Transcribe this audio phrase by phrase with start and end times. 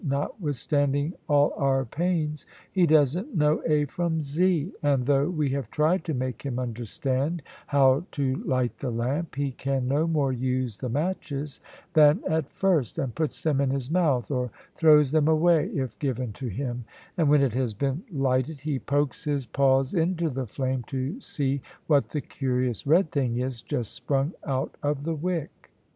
[0.03, 6.03] "Notwithstanding all our pains he doesn't know A from Z; and though we have tried
[6.05, 10.89] to make him understand how to light the lamp, he can no more use the
[10.89, 11.61] matches
[11.93, 16.33] than at first, and puts them in his mouth, or throws them away if given
[16.33, 16.83] to him;
[17.15, 21.61] and when it has been lighted he pokes his paws into the flame to see
[21.85, 25.69] what the curious red thing is just sprung out of the wick."